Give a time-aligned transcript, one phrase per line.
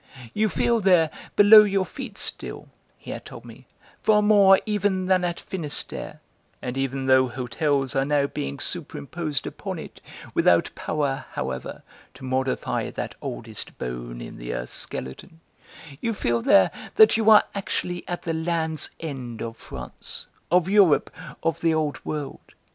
[0.33, 3.67] "You feel, there, below your feet still," he had told me,
[4.01, 6.17] "far more even than at Finistère
[6.59, 10.01] (and even though hotels are now being superimposed upon it,
[10.33, 11.83] without power, however,
[12.15, 15.39] to modify that oldest bone in the earth's skeleton)
[16.01, 21.11] you feel there that you are actually at the land's end of France, of Europe,
[21.43, 22.55] of the Old World.